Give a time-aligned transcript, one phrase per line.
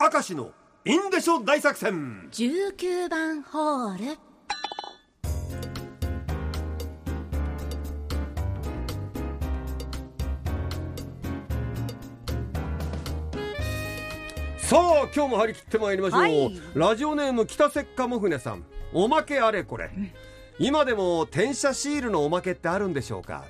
[0.00, 0.52] 明石の
[0.84, 2.28] いんでしょ大作戦。
[2.30, 4.16] 19番ホール。
[14.58, 16.60] さあ今日も張り切ってまいりましょう、はい。
[16.76, 18.62] ラジオネーム北せっかもふねさん。
[18.92, 19.90] おまけあれこれ、
[20.60, 23.46] 今でも転写シールのおまけってあるんでしょうか？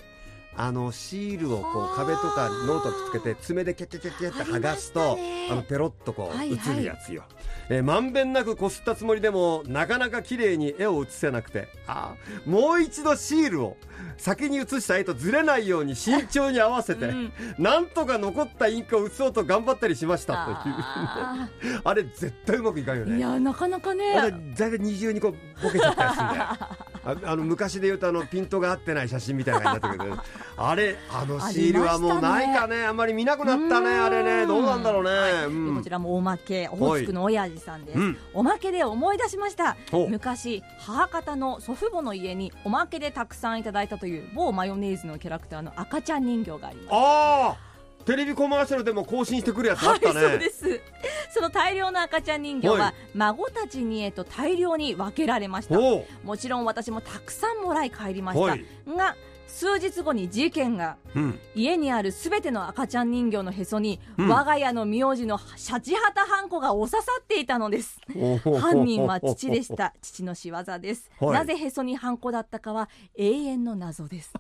[0.56, 5.18] あのシールをこはあう壁とかノートにつけて爪でキャッキャッキャッキャッって剥がすと
[5.50, 7.22] あ,、のペロッとこう映るやつよ、
[7.68, 11.68] えーまんべんなくこすったつもりでもなかなか綺麗に絵を写せなくて。
[11.86, 13.76] あーもう一度シールを
[14.16, 17.32] 先に写した絵とずれないように慎重に合わせて、うん。
[17.58, 21.48] なんとか残ったインクを写そうと頑張ったりしましたというあ
[21.84, 23.14] あれ絶対うまくいかんよね。
[23.14, 24.14] ーいやなかなかね。
[24.18, 26.44] あれ大体二重にこうボケちゃったりするんだよ
[27.08, 32.84] ああの昔で言うとあのピントが合ってない写真みたいな感じになってくるあれあのシールはもうないかね。
[32.84, 34.04] あんまり見なくなったねうん。
[34.04, 34.46] あれね。
[34.46, 35.44] どうなんだろうね、はい。
[35.46, 35.66] うん。
[35.74, 38.18] でこちらもおまけオホーツクの親父さんです、うん。
[38.34, 39.76] おまけで思い出しました。
[40.10, 46.88] 昔母方の祖父母の家におまけでたくさんいただいたという某マヨネーズのキャラクターの赤ちゃん人形があります。
[46.92, 47.67] ああ
[48.08, 50.80] テレビコマーシャルでも更新してくるやつあはい、ったね、そうです。
[51.30, 52.94] その大量の赤ちゃん人形ははい。
[53.14, 55.76] 孫たちにへと大量に分けられました。
[55.76, 58.64] ほもちろん私もたくさんもらい帰りました、はい。
[58.96, 59.14] が
[59.46, 64.28] 数日後に事件がう、うん、家にあるすべての赤ちゃん人形のへそに、うん。
[64.28, 68.00] 我が家の名字のシャチハタハンコがお刺さっていたのです。
[68.42, 69.92] 犯犯人は父でした。
[70.00, 71.30] 父の仕業です、はい。
[71.32, 74.32] なぜへそにハンコだったかは永遠の謎です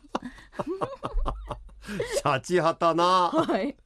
[2.16, 3.30] シャチハタな。
[3.30, 3.76] はい。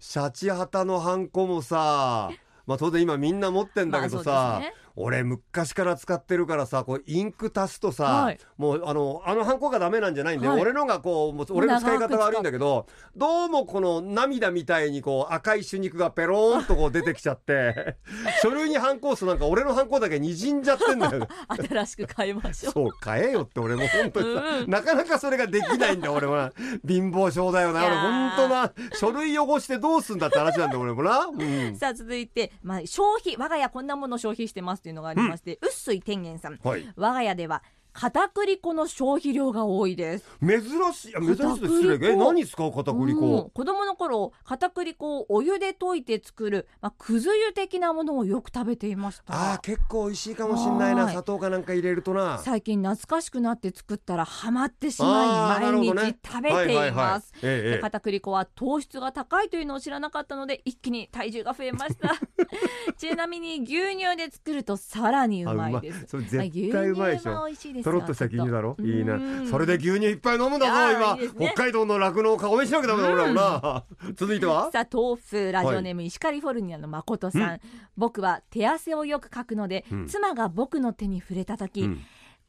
[0.00, 2.30] シャチハタのハンコもさ
[2.66, 8.38] まあ当然今みんな持ってんだけどまあさ、そうですね俺昔から使ってるからさこうインク足すとさ、はい。
[8.56, 10.60] もうあのあのハンコがダメなんじゃないんで、はい。
[10.60, 17.96] 俺のがこうもう俺の使い方が悪いんだけどどうもこの涙みたいにこう赤い手肉がペローンとこう 出てきちゃって
[18.42, 22.72] 書類にハンコ押すとなんか俺のハンコだけにじんじゃってんだよ 新しく買いましょう。
[22.72, 26.52] そう買えよって俺も本当にさ、うんなかなかそれができないんだよ俺もな。
[26.86, 27.92] 貧乏症だよないやー。
[27.92, 36.58] 俺本当な書類汚してどうすんだって話なんだよ俺もな、うん、さあ続いて、まあ、消費我が家こんなものを消費してますというのがありまして、うっすい天元さん。
[36.62, 36.86] はい。
[36.96, 37.62] 我が家では
[37.98, 40.24] 片栗粉の消費量が多いです。
[40.40, 40.60] 珍
[40.92, 41.16] しい。
[41.16, 41.98] あ珍しいって失礼。
[41.98, 42.06] 片栗粉。
[42.06, 43.18] え何使う片栗うん。
[43.18, 49.52] 粉子供の頃片栗粉をお湯で溶いて作る、まあ、くず湯的なものをよく食べていました。
[49.54, 51.06] あー結構美味しいかもしんないな。
[51.06, 51.10] はい。
[51.10, 52.38] 砂糖かなんか入れるとな。
[52.38, 57.32] 最近懐かしくなって作ったらハマってしあまい毎日食べています。
[57.80, 62.14] 片栗粉は糖質が高いというのを知らなかったので一気に体重が増えました。
[62.96, 66.14] ちなみに牛乳で作るとさらにうまいです。
[66.14, 68.76] まあ牛乳は美味しいですとろっとした牛乳だろ？
[68.80, 69.48] いいなうん。
[69.48, 71.16] それで牛乳いっぱい飲むんだぞ今。
[71.16, 71.52] ね。
[71.52, 73.84] 北海道の酪農を顔めしなきゃダメだ俺らもな
[74.14, 74.70] 続いては？
[74.72, 77.60] さあ豆腐ラジオネーム、石カリフォルニアの誠さん、
[77.96, 80.06] 僕は手汗をよくかくので、うん。
[80.06, 82.00] 妻が僕の手に触れた時、うん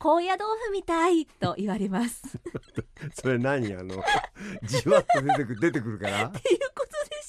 [0.01, 2.21] 高野豆腐みたいと言われます。
[3.21, 3.73] それ何？
[3.75, 4.01] あの
[4.63, 6.23] じわっと出てくる出てくるから。
[6.27, 6.59] っていう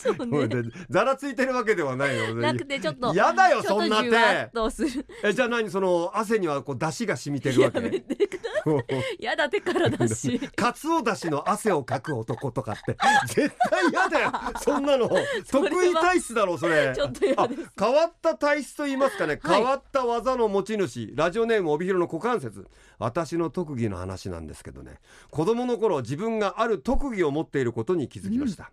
[0.08, 0.62] ことでしょうね。
[0.62, 5.06] でざらついてるわけではないよ なくてちょっとやだよそんな手とする。
[5.22, 8.80] えじゃあ何その汗にはこう出汁が染みてるわやめけてくださ
[9.18, 9.24] い。
[9.24, 10.38] やだ手からだし。
[10.50, 12.96] かつおだしの汗をかく男とかって。
[13.26, 14.32] 絶対嫌だよ。
[14.60, 15.08] そんなの。
[15.50, 16.92] 得意体質だろそれ。
[16.94, 17.70] ちょっと嫌あです。
[17.78, 19.56] 変わった体質と言いますかね、はい。
[19.56, 21.12] 変わった技の持ち主。
[21.14, 22.66] ラジオネーム帯広の股関節。
[22.98, 25.00] 私の特技の話なんですけどね。
[25.30, 28.70] 子供の頃自分がある特技を持っていることに気づきました、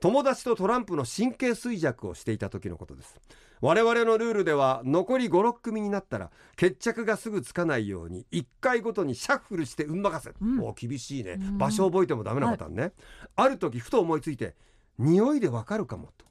[0.00, 3.20] 友達とトランプの神経衰弱をしていた時のことです。
[3.60, 10.60] 我々のルールでは残り56組になったら決着がすぐつかないように1回ごとにシャッフルして運任せ、うん。
[10.60, 11.32] お厳しいね。
[11.32, 11.58] うん。
[11.58, 12.92] 場所覚えてもダメなパターンね、
[13.36, 14.54] ある時ふと思いついて
[14.98, 16.24] 匂いでわかるかもと。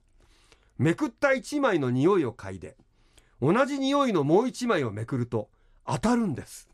[0.79, 2.77] めくった1枚の匂いを嗅いで
[3.41, 5.49] 同じ匂いのもう1枚をめくると
[5.85, 6.69] 当たるんです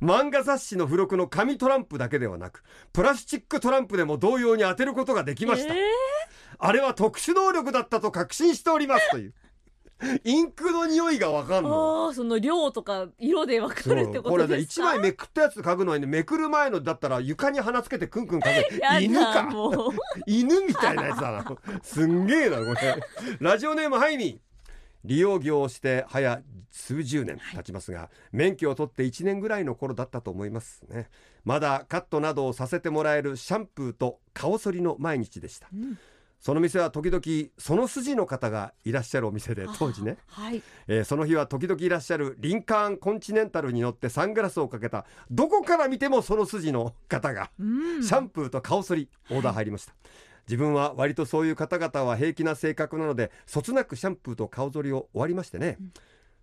[0.00, 2.62] 漫画雑誌の付録の紙トランプだけではなく
[2.92, 5.78] プラスチックトランプでも同様に当てることができました、え
[6.58, 9.34] あれは特殊能力だったと確信しておりますという。
[10.24, 19.48] インクの匂いがわかんーのその量とか色で分かるってこことれね1ですか枚めくったやつ嗅ぐのにねめくる前のだったら床に鼻つけてクンクン嗅ぐ 犬か。
[20.26, 21.44] 犬みたいなやつだな。
[21.82, 23.02] すんげえなこれ。
[23.40, 24.45] ラジオネームハイミー
[25.06, 31.08] 利用業をして早数十年経ちますが、免許を取って1年ぐらいの頃だったと思いますね。
[31.44, 35.68] まだカットなどをさせてもらえるシャンプーと顔剃りの毎日でした。
[35.72, 35.98] うん。
[36.38, 37.22] その店は時々
[37.58, 40.62] その筋の方がいらっしゃるお店で当時ね、はい。
[40.86, 47.64] えーその日は時々いらっしゃるリンカーンコンチネンタルに乗ってサングラスをかけたどこから見てもその筋の方がう
[47.98, 48.02] ん。
[48.02, 49.94] シャンプーと顔剃りオーダー入りました
[50.48, 55.78] 自分は割とそういう方々は平気な性格なのでそつなくシャンプーと顔剃りを終わりましてね、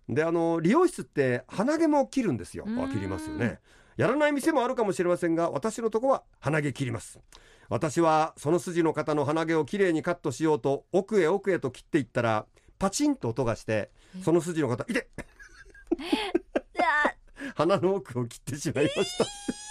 [0.08, 2.64] であの理容室って鼻毛も切るんですよ。
[2.92, 3.60] 切りますよね。
[3.96, 7.20] やらない店もあるかもしれませんが私のとこは鼻毛切ります。
[7.68, 12.46] 私はその筋の方の鼻毛をきれいにカットしようと奥へ奥へと切っていったら
[12.78, 13.90] パチンと音がして
[14.22, 14.86] その筋の方い。
[14.92, 15.08] て
[16.80, 17.14] あ
[17.54, 19.63] 鼻の奥を切ってしまいました。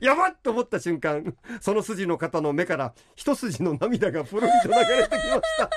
[0.00, 5.22] やばっと思った瞬間その筋の方の目から一筋の涙がポロリと流れてきまし
[5.58, 5.70] た。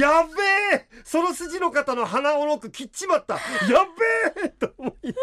[0.00, 0.88] やべえ！
[1.04, 3.34] その筋の方の鼻の奥切っちまった。
[3.34, 3.40] や
[4.36, 4.48] べえ！
[4.50, 5.14] と思い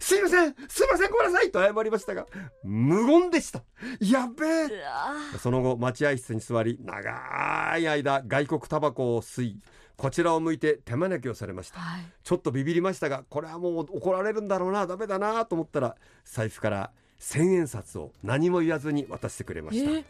[0.00, 0.54] すいません！
[0.68, 1.10] すいません！
[1.10, 1.50] ごめんなさい！
[1.50, 2.26] と謝りましたが
[2.62, 3.62] 無言でした。
[4.00, 5.38] やべえ！
[5.38, 9.60] その後待合室に座り長い間外国タバコを吸い
[9.96, 11.80] こちらを向いて手招きをされました。
[11.80, 12.04] はい。
[12.22, 20.04] ちょっとビビりましたがこれはもう怒られるんだろうなダメだなと思ったら財布から千円札を何も言わずに渡してくれました、え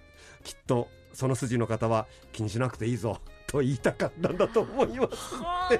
[0.44, 5.34] きっとその筋の方は気にしなくていいぞと言いたかったんだと思います。
[5.36, 5.70] は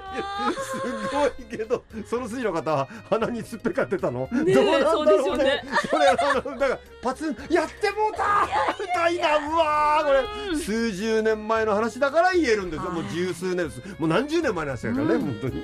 [0.54, 5.62] すごいけどその筋の方は鼻にすっぺかってたの、どうなんだろうね。
[5.90, 8.48] これあのだからパツンやってもうた
[8.80, 13.82] みたいなうわーこれ数十年前の話だから言えるんですよ、はいもう十数年です。
[13.98, 15.20] もう何十年前の話だからね、うん。
[15.22, 15.62] 本当に